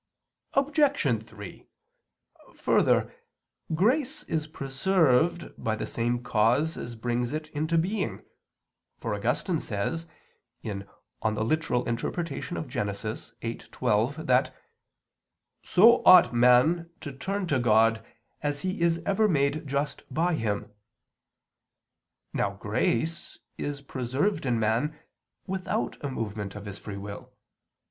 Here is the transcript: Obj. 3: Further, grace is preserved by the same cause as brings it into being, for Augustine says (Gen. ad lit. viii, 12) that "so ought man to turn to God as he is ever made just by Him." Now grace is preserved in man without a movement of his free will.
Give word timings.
Obj. 0.55 1.23
3: 1.25 1.67
Further, 2.55 3.13
grace 3.75 4.23
is 4.23 4.47
preserved 4.47 5.51
by 5.63 5.75
the 5.75 5.85
same 5.85 6.23
cause 6.23 6.75
as 6.75 6.95
brings 6.95 7.33
it 7.33 7.49
into 7.49 7.77
being, 7.77 8.25
for 8.97 9.13
Augustine 9.13 9.59
says 9.59 10.07
(Gen. 10.65 10.87
ad 11.23 11.35
lit. 11.35 11.65
viii, 11.65 13.67
12) 13.71 14.25
that 14.25 14.55
"so 15.61 16.03
ought 16.03 16.33
man 16.33 16.89
to 16.99 17.11
turn 17.13 17.45
to 17.45 17.59
God 17.59 18.03
as 18.41 18.61
he 18.61 18.81
is 18.81 19.03
ever 19.05 19.27
made 19.29 19.67
just 19.67 20.11
by 20.11 20.33
Him." 20.33 20.73
Now 22.33 22.53
grace 22.55 23.37
is 23.59 23.81
preserved 23.83 24.47
in 24.47 24.59
man 24.59 24.97
without 25.45 26.03
a 26.03 26.09
movement 26.09 26.55
of 26.55 26.65
his 26.65 26.79
free 26.79 26.97
will. 26.97 27.31